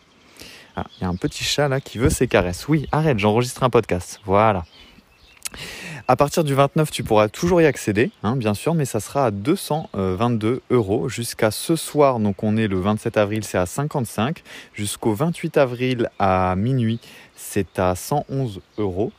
Ah, 0.76 0.84
il 0.98 1.02
y 1.02 1.06
a 1.06 1.08
un 1.08 1.16
petit 1.16 1.44
chat 1.44 1.68
là 1.68 1.80
qui 1.80 1.98
veut 1.98 2.10
ses 2.10 2.28
caresses. 2.28 2.68
Oui, 2.68 2.86
arrête, 2.92 3.18
j'enregistre 3.18 3.62
un 3.62 3.70
podcast. 3.70 4.20
Voilà. 4.24 4.64
À 6.10 6.16
partir 6.16 6.42
du 6.42 6.54
29, 6.54 6.90
tu 6.90 7.04
pourras 7.04 7.28
toujours 7.28 7.62
y 7.62 7.66
accéder, 7.66 8.10
hein, 8.24 8.34
bien 8.34 8.52
sûr, 8.52 8.74
mais 8.74 8.84
ça 8.84 8.98
sera 8.98 9.26
à 9.26 9.30
222 9.30 10.60
euros 10.68 11.08
jusqu'à 11.08 11.52
ce 11.52 11.76
soir. 11.76 12.18
Donc 12.18 12.42
on 12.42 12.56
est 12.56 12.66
le 12.66 12.80
27 12.80 13.16
avril, 13.16 13.44
c'est 13.44 13.58
à 13.58 13.64
55. 13.64 14.42
Jusqu'au 14.74 15.14
28 15.14 15.56
avril 15.56 16.10
à 16.18 16.56
minuit, 16.56 16.98
c'est 17.40 17.78
à 17.78 17.94
111 17.94 18.60
euros. 18.78 19.12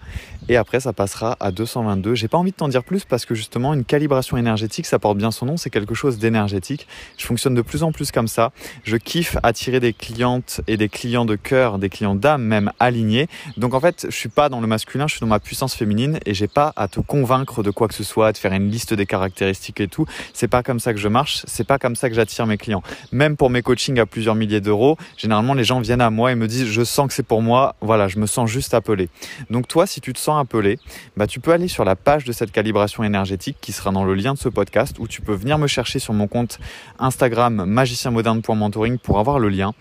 Et 0.47 0.55
après, 0.55 0.79
ça 0.79 0.93
passera 0.93 1.37
à 1.39 1.51
222. 1.51 2.15
J'ai 2.15 2.27
pas 2.27 2.37
envie 2.37 2.51
de 2.51 2.55
t'en 2.55 2.67
dire 2.67 2.83
plus 2.83 3.03
parce 3.03 3.25
que 3.25 3.35
justement, 3.35 3.73
une 3.73 3.83
calibration 3.83 4.37
énergétique, 4.37 4.85
ça 4.85 4.99
porte 4.99 5.17
bien 5.17 5.31
son 5.31 5.45
nom, 5.45 5.57
c'est 5.57 5.69
quelque 5.69 5.93
chose 5.95 6.17
d'énergétique. 6.17 6.87
Je 7.17 7.25
fonctionne 7.25 7.55
de 7.55 7.61
plus 7.61 7.83
en 7.83 7.91
plus 7.91 8.11
comme 8.11 8.27
ça. 8.27 8.51
Je 8.83 8.97
kiffe 8.97 9.37
attirer 9.43 9.79
des 9.79 9.93
clientes 9.93 10.61
et 10.67 10.77
des 10.77 10.87
clients 10.87 11.25
de 11.25 11.35
cœur, 11.35 11.79
des 11.79 11.89
clients 11.89 12.15
d'âme 12.15 12.43
même 12.43 12.71
alignés. 12.79 13.27
Donc 13.57 13.73
en 13.73 13.79
fait, 13.79 14.07
je 14.09 14.15
suis 14.15 14.29
pas 14.29 14.49
dans 14.49 14.61
le 14.61 14.67
masculin, 14.67 15.07
je 15.07 15.13
suis 15.13 15.21
dans 15.21 15.27
ma 15.27 15.39
puissance 15.39 15.73
féminine 15.73 16.19
et 16.25 16.33
j'ai 16.33 16.47
pas 16.47 16.73
à 16.75 16.87
te 16.87 16.99
convaincre 16.99 17.63
de 17.63 17.71
quoi 17.71 17.87
que 17.87 17.93
ce 17.93 18.03
soit, 18.03 18.31
de 18.31 18.37
faire 18.37 18.53
une 18.53 18.69
liste 18.69 18.93
des 18.93 19.05
caractéristiques 19.05 19.81
et 19.81 19.87
tout. 19.87 20.05
C'est 20.33 20.47
pas 20.47 20.63
comme 20.63 20.79
ça 20.79 20.93
que 20.93 20.99
je 20.99 21.07
marche, 21.07 21.43
c'est 21.47 21.67
pas 21.67 21.79
comme 21.79 21.95
ça 21.95 22.09
que 22.09 22.15
j'attire 22.15 22.45
mes 22.45 22.57
clients. 22.57 22.83
Même 23.11 23.35
pour 23.35 23.49
mes 23.49 23.61
coachings 23.61 23.99
à 23.99 24.05
plusieurs 24.05 24.35
milliers 24.35 24.61
d'euros, 24.61 24.97
généralement 25.17 25.53
les 25.53 25.63
gens 25.63 25.81
viennent 25.81 26.01
à 26.01 26.09
moi 26.09 26.31
et 26.31 26.35
me 26.35 26.47
disent 26.47 26.67
je 26.67 26.83
sens 26.83 27.07
que 27.07 27.13
c'est 27.13 27.25
pour 27.25 27.41
moi, 27.41 27.75
voilà, 27.81 28.07
je 28.11 28.19
me 28.19 28.27
sens 28.27 28.49
juste 28.49 28.73
appelé. 28.73 29.09
Donc 29.49 29.67
toi, 29.67 29.87
si 29.87 30.01
tu 30.01 30.13
te 30.13 30.19
sens 30.19 30.39
appelé, 30.39 30.79
bah, 31.17 31.27
tu 31.27 31.39
peux 31.39 31.51
aller 31.51 31.67
sur 31.67 31.83
la 31.83 31.95
page 31.95 32.25
de 32.25 32.31
cette 32.31 32.51
calibration 32.51 33.03
énergétique 33.03 33.57
qui 33.61 33.71
sera 33.71 33.91
dans 33.91 34.03
le 34.03 34.13
lien 34.13 34.33
de 34.33 34.39
ce 34.39 34.49
podcast 34.49 34.97
ou 34.99 35.07
tu 35.07 35.21
peux 35.21 35.33
venir 35.33 35.57
me 35.57 35.67
chercher 35.67 35.99
sur 35.99 36.13
mon 36.13 36.27
compte 36.27 36.59
Instagram 36.99 37.65
magicienmoderne.mentoring 37.65 38.99
pour 38.99 39.19
avoir 39.19 39.39
le 39.39 39.49
lien. 39.49 39.73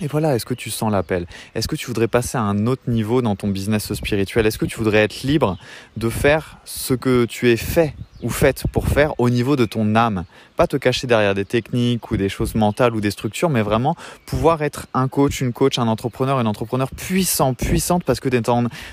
Et 0.00 0.08
voilà, 0.08 0.34
est-ce 0.34 0.44
que 0.44 0.54
tu 0.54 0.70
sens 0.70 0.90
l'appel? 0.90 1.26
Est-ce 1.54 1.68
que 1.68 1.76
tu 1.76 1.86
voudrais 1.86 2.08
passer 2.08 2.36
à 2.36 2.42
un 2.42 2.66
autre 2.66 2.82
niveau 2.88 3.22
dans 3.22 3.36
ton 3.36 3.46
business 3.46 3.94
spirituel? 3.94 4.44
Est-ce 4.44 4.58
que 4.58 4.66
tu 4.66 4.76
voudrais 4.76 4.98
être 4.98 5.22
libre 5.22 5.56
de 5.96 6.08
faire 6.08 6.58
ce 6.64 6.94
que 6.94 7.26
tu 7.26 7.50
es 7.50 7.56
fait 7.56 7.94
ou 8.24 8.30
faites 8.30 8.64
pour 8.72 8.88
faire 8.88 9.12
au 9.20 9.28
niveau 9.28 9.54
de 9.54 9.66
ton 9.66 9.94
âme. 9.94 10.24
Pas 10.56 10.66
te 10.66 10.76
cacher 10.76 11.06
derrière 11.06 11.34
des 11.34 11.44
techniques 11.44 12.10
ou 12.10 12.16
des 12.16 12.30
choses 12.30 12.54
mentales 12.54 12.94
ou 12.96 13.00
des 13.00 13.10
structures, 13.10 13.50
mais 13.50 13.60
vraiment 13.60 13.96
pouvoir 14.24 14.62
être 14.62 14.86
un 14.94 15.08
coach, 15.08 15.42
une 15.42 15.52
coach, 15.52 15.78
un 15.78 15.86
entrepreneur, 15.88 16.40
une 16.40 16.46
entrepreneur 16.46 16.88
puissant, 16.90 17.52
puissante 17.52 18.02
parce 18.02 18.20
que 18.20 18.30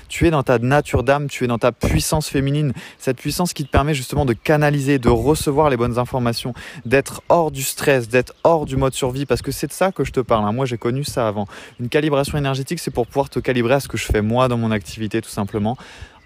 tu 0.08 0.26
es 0.26 0.30
dans 0.30 0.42
ta 0.42 0.58
nature 0.58 1.02
d'âme, 1.02 1.28
tu 1.28 1.44
es 1.44 1.46
dans 1.46 1.58
ta 1.58 1.72
puissance 1.72 2.28
féminine, 2.28 2.74
cette 2.98 3.16
puissance 3.16 3.54
qui 3.54 3.64
te 3.64 3.70
permet 3.70 3.94
justement 3.94 4.26
de 4.26 4.34
canaliser, 4.34 4.98
de 4.98 5.08
recevoir 5.08 5.70
les 5.70 5.78
bonnes 5.78 5.98
informations, 5.98 6.52
d'être 6.84 7.22
hors 7.30 7.50
du 7.50 7.62
stress, 7.62 8.08
d'être 8.08 8.34
hors 8.44 8.66
du 8.66 8.76
mode 8.76 8.92
survie 8.92 9.24
parce 9.24 9.40
que 9.40 9.50
c'est 9.50 9.66
de 9.66 9.72
ça 9.72 9.92
que 9.92 10.04
je 10.04 10.12
te 10.12 10.20
parle. 10.20 10.44
Hein. 10.44 10.52
Moi, 10.52 10.66
j'ai 10.66 10.78
connu 10.78 11.04
ça 11.04 11.26
avant. 11.26 11.46
Une 11.80 11.88
calibration 11.88 12.36
énergétique, 12.36 12.80
c'est 12.80 12.90
pour 12.90 13.06
pouvoir 13.06 13.30
te 13.30 13.38
calibrer 13.38 13.74
à 13.74 13.80
ce 13.80 13.88
que 13.88 13.96
je 13.96 14.04
fais 14.04 14.20
moi 14.20 14.48
dans 14.48 14.58
mon 14.58 14.70
activité 14.70 15.22
tout 15.22 15.30
simplement 15.30 15.78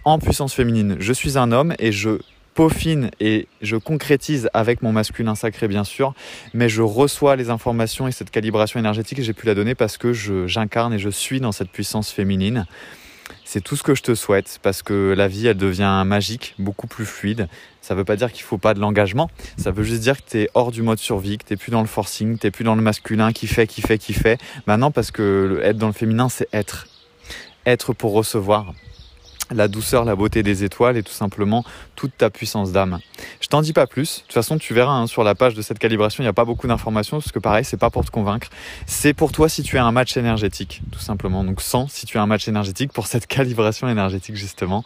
en 0.04 0.18
puissance 0.18 0.54
féminine. 0.54 0.96
Je 0.98 1.12
suis 1.12 1.38
un 1.38 1.52
homme 1.52 1.74
et 1.78 1.92
je 1.92 2.18
peaufine 2.56 3.10
et 3.20 3.46
je 3.60 3.76
concrétise 3.76 4.48
avec 4.54 4.82
mon 4.82 4.90
masculin 4.90 5.34
sacré 5.34 5.68
bien 5.68 5.84
sûr, 5.84 6.14
mais 6.54 6.68
je 6.68 6.82
reçois 6.82 7.36
les 7.36 7.50
informations 7.50 8.08
et 8.08 8.12
cette 8.12 8.30
calibration 8.30 8.80
énergétique, 8.80 9.20
j'ai 9.22 9.34
pu 9.34 9.46
la 9.46 9.54
donner 9.54 9.74
parce 9.74 9.98
que 9.98 10.12
j'incarne 10.12 10.94
et 10.94 10.98
je 10.98 11.10
suis 11.10 11.38
dans 11.38 11.52
cette 11.52 11.70
puissance 11.70 12.10
féminine. 12.10 12.66
C'est 13.44 13.60
tout 13.60 13.76
ce 13.76 13.82
que 13.82 13.94
je 13.94 14.02
te 14.02 14.14
souhaite 14.14 14.58
parce 14.62 14.82
que 14.82 15.14
la 15.16 15.28
vie, 15.28 15.46
elle 15.46 15.56
devient 15.56 16.02
magique, 16.06 16.54
beaucoup 16.58 16.86
plus 16.86 17.04
fluide. 17.04 17.48
Ça 17.82 17.94
ne 17.94 17.98
veut 17.98 18.04
pas 18.04 18.16
dire 18.16 18.32
qu'il 18.32 18.42
faut 18.42 18.58
pas 18.58 18.72
de 18.72 18.80
l'engagement, 18.80 19.30
ça 19.58 19.70
veut 19.70 19.84
juste 19.84 20.00
dire 20.00 20.16
que 20.16 20.30
tu 20.30 20.40
es 20.40 20.50
hors 20.54 20.72
du 20.72 20.82
mode 20.82 20.98
survie, 20.98 21.38
que 21.38 21.44
tu 21.44 21.56
plus 21.56 21.70
dans 21.70 21.82
le 21.82 21.86
forcing, 21.86 22.38
tu 22.38 22.50
plus 22.50 22.64
dans 22.64 22.74
le 22.74 22.82
masculin 22.82 23.32
qui 23.32 23.46
fait, 23.46 23.66
qui 23.66 23.82
fait, 23.82 23.98
qui 23.98 24.14
fait. 24.14 24.40
Maintenant, 24.66 24.90
parce 24.90 25.10
que 25.10 25.60
être 25.62 25.76
dans 25.76 25.86
le 25.88 25.92
féminin, 25.92 26.28
c'est 26.28 26.48
être. 26.52 26.88
Être 27.66 27.92
pour 27.92 28.12
recevoir 28.12 28.72
la 29.50 29.68
douceur, 29.68 30.04
la 30.04 30.16
beauté 30.16 30.42
des 30.42 30.64
étoiles 30.64 30.96
et 30.96 31.02
tout 31.02 31.12
simplement 31.12 31.64
toute 31.94 32.16
ta 32.16 32.30
puissance 32.30 32.72
d'âme. 32.72 32.98
Je 33.40 33.48
t'en 33.48 33.62
dis 33.62 33.72
pas 33.72 33.86
plus. 33.86 34.18
De 34.18 34.22
toute 34.22 34.32
façon, 34.32 34.58
tu 34.58 34.74
verras 34.74 34.92
hein, 34.92 35.06
sur 35.06 35.24
la 35.24 35.34
page 35.34 35.54
de 35.54 35.62
cette 35.62 35.78
calibration, 35.78 36.22
il 36.22 36.26
n'y 36.26 36.30
a 36.30 36.32
pas 36.32 36.44
beaucoup 36.44 36.66
d'informations 36.66 37.18
parce 37.18 37.32
que 37.32 37.38
pareil, 37.38 37.64
c'est 37.64 37.76
pas 37.76 37.90
pour 37.90 38.04
te 38.04 38.10
convaincre. 38.10 38.48
C'est 38.86 39.14
pour 39.14 39.32
toi 39.32 39.48
si 39.48 39.62
tu 39.62 39.78
as 39.78 39.84
un 39.84 39.92
match 39.92 40.16
énergétique, 40.16 40.82
tout 40.90 41.00
simplement. 41.00 41.44
Donc 41.44 41.60
100 41.60 41.88
si 41.88 42.06
tu 42.06 42.18
as 42.18 42.22
un 42.22 42.26
match 42.26 42.48
énergétique 42.48 42.92
pour 42.92 43.06
cette 43.06 43.26
calibration 43.28 43.88
énergétique 43.88 44.36
justement. 44.36 44.84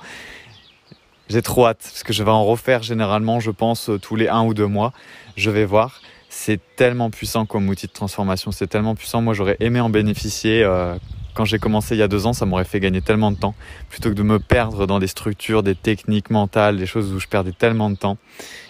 J'ai 1.29 1.43
trop 1.43 1.67
hâte 1.67 1.79
parce 1.83 2.03
que 2.03 2.13
je 2.13 2.25
vais 2.25 2.31
en 2.31 2.45
refaire 2.45 2.83
généralement, 2.83 3.39
je 3.39 3.53
pense, 3.53 3.91
tous 4.03 4.17
les 4.17 4.29
un 4.29 4.43
ou 4.43 4.53
deux 4.53 4.67
mois. 4.67 4.93
Je 5.37 5.51
vais 5.51 5.65
voir 5.65 6.01
c'est 6.31 6.61
tellement 6.77 7.11
puissant 7.11 7.45
comme 7.45 7.69
outil 7.69 7.89
de 7.89 7.93
transformation, 7.93 8.53
c'est 8.53 8.69
tellement 8.69 8.95
puissant. 8.95 9.21
Moi, 9.21 9.35
j'aurais 9.35 9.57
aimé 9.59 9.81
en 9.81 9.91
bénéficier 9.91 10.63
euh, 10.63 10.95
quand 11.41 11.47
j'ai 11.47 11.59
commencé 11.59 11.95
il 11.95 11.99
y 11.99 12.03
a 12.03 12.09
deux 12.09 12.27
ans, 12.27 12.35
ça 12.35 12.45
m'aurait 12.45 12.67
fait 12.67 12.81
gagner 12.81 13.01
tellement 13.01 13.33
de 13.33 13.37
temps, 13.39 13.55
plutôt 13.89 14.11
que 14.11 14.15
de 14.15 14.23
me 14.23 14.39
perdre 14.39 14.87
dans 14.87 14.99
des 14.99 15.07
structures, 15.07 15.63
des 15.63 15.75
techniques 15.75 16.29
mentales, 16.29 16.77
des 16.77 16.85
choses 16.85 17.15
où 17.15 17.19
je 17.19 17.27
perdais 17.27 17.53
tellement 17.53 17.89
de 17.89 17.97
temps. 17.97 18.19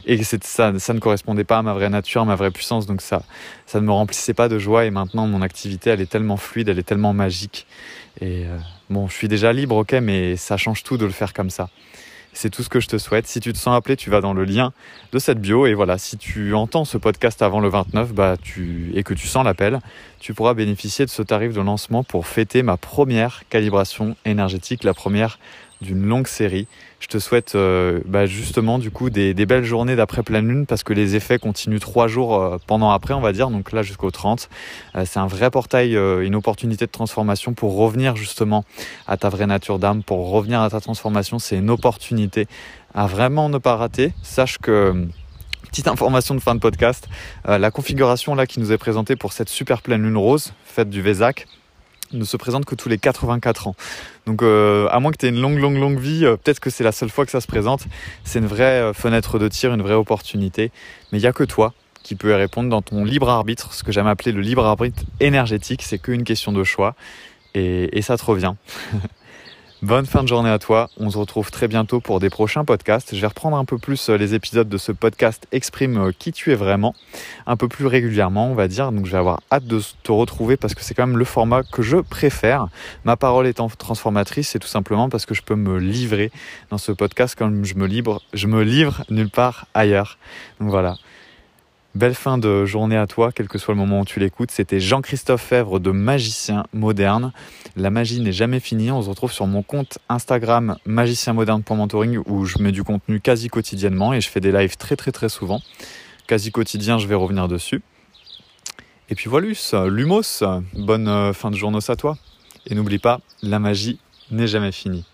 Et 0.07 0.23
ça, 0.23 0.79
ça 0.79 0.95
ne 0.95 1.01
correspondait 1.01 1.43
pas 1.43 1.59
à 1.59 1.63
ma 1.63 1.75
vraie 1.75 1.89
nature, 1.89 2.23
à 2.23 2.25
ma 2.25 2.37
vraie 2.37 2.53
puissance, 2.53 2.87
donc 2.87 3.01
ça, 3.01 3.23
ça 3.67 3.81
ne 3.81 3.87
me 3.87 3.91
remplissait 3.91 4.35
pas 4.35 4.49
de 4.49 4.61
joie. 4.61 4.85
Et 4.85 4.93
maintenant, 4.93 5.27
mon 5.27 5.43
activité, 5.43 5.91
elle 5.91 6.01
est 6.01 6.09
tellement 6.09 6.37
fluide, 6.37 6.69
elle 6.69 6.79
est 6.79 6.85
tellement 6.85 7.13
magique. 7.13 7.67
Et 8.21 8.45
euh, 8.47 8.57
bon, 8.89 9.09
je 9.09 9.15
suis 9.15 9.27
déjà 9.27 9.53
libre, 9.53 9.75
ok, 9.75 9.95
mais 9.95 10.37
ça 10.37 10.57
change 10.57 10.85
tout 10.85 10.97
de 10.97 11.05
le 11.05 11.11
faire 11.11 11.33
comme 11.33 11.51
ça. 11.51 11.71
C'est 12.33 12.51
tout 12.51 12.63
ce 12.63 12.69
que 12.69 12.81
je 12.81 12.89
te 12.89 12.97
souhaite. 12.97 13.27
Si 13.27 13.41
tu 13.41 13.53
te 13.53 13.59
sens 13.59 13.77
appelé, 13.77 13.97
tu 13.97 14.09
vas 14.11 14.21
dans 14.21 14.33
le 14.33 14.45
lien 14.45 14.73
de 15.13 15.19
cette 15.19 15.41
bio. 15.41 15.67
Et 15.67 15.75
voilà, 15.75 15.99
si 15.99 16.17
tu 16.17 16.55
entends 16.55 16.85
ce 16.85 16.97
podcast 16.97 17.43
avant 17.43 17.61
le 17.61 17.69
29 17.69 18.13
bah, 18.13 18.37
et 18.95 19.03
que 19.03 19.15
tu 19.15 19.27
sens 19.27 19.45
l'appel, 19.45 19.81
tu 20.21 20.33
pourras 20.33 20.55
bénéficier 20.55 21.05
de 21.05 21.11
ce 21.11 21.23
tarif 21.23 21.53
de 21.53 21.61
lancement 21.61 22.05
pour 22.05 22.27
fêter 22.27 22.63
ma 22.63 22.77
première 22.77 23.43
calibration 23.51 24.17
énergétique, 24.25 24.85
la 24.85 24.95
première 24.95 25.39
d'une 25.81 26.07
longue 26.07 26.27
série. 26.27 26.67
Je 27.01 27.07
te 27.07 27.19
souhaite 27.19 27.55
euh, 27.55 28.01
bah, 28.05 28.27
justement 28.27 28.79
du 28.79 28.91
coup 28.91 29.09
des, 29.09 29.35
belles 29.35 29.65
journées 29.65 29.97
d'après 29.97 30.23
pleine 30.23 30.47
lune 30.47 30.67
parce 30.67 30.83
que 30.83 30.93
les 30.93 31.17
effets 31.17 31.39
continuent 31.39 31.79
trois 31.79 32.09
jours 32.09 32.37
euh, 32.37 32.59
pendant 32.67 32.91
après 32.91 33.15
on 33.15 33.21
va 33.21 33.33
dire, 33.33 33.51
donc 33.51 33.73
là 33.73 33.83
jusqu'au 33.83 34.11
30. 34.11 34.49
Euh, 34.97 35.05
c'est 35.07 35.19
un 35.19 35.27
vrai 35.27 35.51
portail, 35.51 35.95
une 35.95 36.35
opportunité 36.35 36.87
de 36.87 36.91
transformation 36.91 37.55
pour 37.55 37.77
revenir 37.77 38.17
justement 38.17 38.65
à 39.07 39.17
ta 39.17 39.29
vraie 39.29 39.47
nature 39.47 39.79
d'âme, 39.79 40.03
pour 40.03 40.31
revenir 40.31 40.61
à 40.61 40.71
ta 40.71 40.81
transformation. 40.81 41.39
C'est 41.39 41.57
une 41.57 41.71
opportunité 41.71 42.47
à 42.95 43.07
vraiment 43.07 43.49
ne 43.49 43.59
pas 43.59 43.77
rater. 43.77 44.13
Sache 44.23 44.59
que 44.59 45.07
petite 45.71 45.89
information 45.89 46.35
de 46.35 46.41
fin 46.41 46.55
de 46.55 46.61
podcast, 46.61 47.09
la 47.47 47.71
configuration 47.71 48.35
là 48.35 48.47
qui 48.47 48.59
nous 48.59 48.73
est 48.73 48.79
présentée 48.79 49.15
pour 49.15 49.33
cette 49.33 49.49
super 49.49 49.83
pleine 49.83 50.03
lune 50.03 50.17
rose, 50.17 50.53
faite 50.65 50.91
du 50.91 51.01
Vézac, 51.01 51.47
ne 52.13 52.25
se 52.25 52.37
présente 52.37 52.65
que 52.65 52.75
tous 52.75 52.89
les 52.89 52.99
84 52.99 53.69
ans. 53.69 53.75
Donc 54.27 54.43
euh, 54.43 54.89
à 54.91 55.01
moins 55.01 55.13
que 55.13 55.17
tu 55.17 55.27
aies 55.27 55.31
une 55.31 55.41
longue, 55.41 55.59
longue, 55.59 55.77
longue 55.77 55.99
vie, 55.99 56.25
euh, 56.25 56.37
peut-être 56.37 56.61
que 56.61 56.71
c'est 56.71 56.85
la 56.85 56.93
seule 56.93 57.11
fois 57.11 57.25
que 57.25 57.31
ça 57.31 57.41
se 57.41 57.47
présente. 57.47 57.85
C'est 58.25 58.39
une 58.39 58.47
vraie 58.47 58.81
euh, 58.81 58.93
fenêtre 58.93 59.39
de 59.39 59.49
tir, 59.49 59.73
une 59.73 59.83
vraie 59.83 59.95
opportunité. 59.95 60.71
Mais 61.13 61.19
il 61.19 61.23
n'y 61.23 61.27
a 61.27 61.33
que 61.33 61.45
toi 61.45 61.73
qui 62.03 62.15
peux 62.15 62.31
y 62.31 62.35
répondre 62.35 62.71
dans 62.71 62.83
ton 62.83 63.05
libre 63.05 63.29
arbitre, 63.29 63.75
ce 63.75 63.83
que 63.83 63.93
j'aime 63.93 64.07
appeler 64.07 64.33
le 64.33 64.41
libre 64.41 64.65
arbitre 64.65 65.03
énergétique. 65.21 65.83
C'est 65.83 65.99
qu'une 65.99 66.25
question 66.25 66.53
de 66.53 66.65
choix. 66.65 66.95
Et, 67.55 67.99
et 67.99 68.03
ça 68.03 68.17
te 68.17 68.25
revient. 68.25 68.55
Bonne 69.83 70.05
fin 70.05 70.23
de 70.23 70.29
journée 70.29 70.51
à 70.51 70.59
toi. 70.59 70.91
On 70.99 71.09
se 71.09 71.17
retrouve 71.17 71.51
très 71.51 71.67
bientôt 71.67 72.01
pour 72.01 72.21
des 72.21 72.29
prochains 72.29 72.67
podcasts. 72.67 73.15
Je 73.15 73.21
vais 73.23 73.27
reprendre 73.27 73.57
un 73.57 73.65
peu 73.65 73.79
plus 73.79 74.11
euh, 74.11 74.19
les 74.19 74.35
épisodes 74.35 74.69
de 74.69 74.77
ce 74.77 74.93
podcast 74.93 75.47
Exprime 75.53 75.97
euh, 75.97 76.13
qui 76.13 76.33
tu 76.33 76.53
es 76.53 76.55
vraiment, 76.55 76.95
un 77.47 77.57
peu 77.57 77.67
plus 77.67 77.87
régulièrement, 77.87 78.51
on 78.51 78.55
va 78.55 78.69
dire. 78.69 78.93
Donc 78.93 79.07
je 79.07 79.13
vais 79.13 79.17
avoir 79.17 79.41
hâte 79.51 79.65
de 79.65 79.81
te 80.03 80.13
retrouver 80.13 80.59
parce 80.59 80.75
que 80.75 80.83
c'est 80.83 80.93
quand 80.93 81.07
même 81.07 81.17
le 81.17 81.25
format 81.25 81.63
que 81.63 81.81
je 81.81 81.97
préfère. 81.97 82.67
Ma 83.05 83.17
parole 83.17 83.47
étant 83.47 83.71
transformatrice, 83.71 84.51
c'est 84.51 84.59
tout 84.59 84.69
simplement 84.69 85.09
parce 85.09 85.25
que 85.25 85.33
je 85.33 85.41
peux 85.41 85.55
me 85.55 85.79
livrer 85.79 86.31
dans 86.69 86.77
ce 86.77 86.93
podcast 86.93 87.35
comme 87.35 87.65
je 87.65 87.75
me 87.75 87.87
livre, 87.87 88.21
je 88.35 88.49
me 88.49 88.63
livre 88.63 89.03
nulle 89.09 89.31
part 89.31 89.65
ailleurs. 89.73 90.19
Donc 90.61 90.69
voilà. 90.69 90.97
Belle 91.97 92.15
fin 92.15 92.39
de 92.39 92.65
journée 92.67 92.97
à 92.97 93.09
toi, 93.09 93.33
quel 93.33 93.49
que 93.49 93.59
soit 93.59 93.75
le 93.75 93.81
moment 93.81 94.01
où 94.01 94.05
tu 94.05 94.21
l'écoutes. 94.21 94.53
C'était 94.53 94.79
Jean-Christophe 94.79 95.43
Fèvre 95.43 95.81
de 95.81 95.91
Magicien 95.91 96.65
Moderne. 96.73 97.33
La 97.75 97.91
magie 97.91 98.21
n'est 98.21 98.31
jamais 98.31 98.61
finie. 98.61 98.93
On 98.93 99.03
se 99.03 99.09
retrouve 99.09 99.33
sur 99.33 99.49
mon 99.49 99.65
compte 99.65 99.99
Instagram 100.09 100.77
magicienmoderne.mentoring 100.87 102.19
où 102.27 102.45
je 102.45 102.59
mets 102.59 102.71
du 102.71 102.85
contenu 102.85 103.19
quasi 103.19 103.49
quotidiennement 103.49 104.15
et 104.15 104.21
je 104.21 104.29
fais 104.29 104.39
des 104.39 104.53
lives 104.53 104.77
très 104.77 104.95
très 104.95 105.11
très 105.11 105.29
souvent. 105.29 105.63
Quasi 106.29 106.53
quotidien, 106.53 106.99
je 106.99 107.09
vais 107.09 107.17
revenir 107.17 107.49
dessus. 107.49 107.83
Et 109.09 109.17
puis 109.17 109.29
voilà, 109.29 109.49
Lumos, 109.89 110.45
bonne 110.75 111.09
euh, 111.09 111.33
fin 111.33 111.51
de 111.51 111.57
journée 111.57 111.81
à 111.89 111.97
toi. 111.97 112.17
Et 112.67 112.77
n'oublie 112.77 113.01
pas, 113.01 113.21
la 113.43 113.59
magie 113.59 113.99
n'est 114.31 114.47
jamais 114.47 114.71
finie. 114.71 115.05